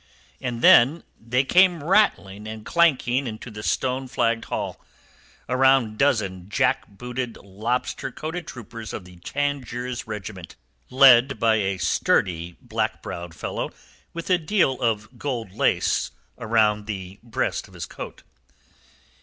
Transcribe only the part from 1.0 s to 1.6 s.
they